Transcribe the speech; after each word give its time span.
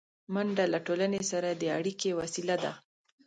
منډه 0.33 0.65
له 0.73 0.79
ټولنې 0.87 1.21
سره 1.31 1.49
د 1.51 1.63
اړیکې 1.77 2.11
وسیله 2.19 2.55
ده 2.63 2.71